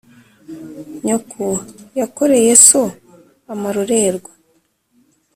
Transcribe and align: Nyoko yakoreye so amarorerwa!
Nyoko 1.05 1.45
yakoreye 2.01 2.51
so 2.67 2.83
amarorerwa! 3.53 4.31